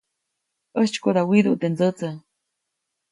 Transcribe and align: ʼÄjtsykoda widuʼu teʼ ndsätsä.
ʼÄjtsykoda 0.77 1.21
widuʼu 1.29 1.53
teʼ 1.59 1.71
ndsätsä. 1.71 2.09